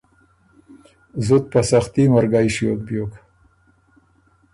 زُت 1.25 1.43
په 1.53 1.59
سختي 1.71 2.03
مرګئ 2.15 2.47
ݭیوک 2.55 2.79
بیوک۔ 2.87 3.13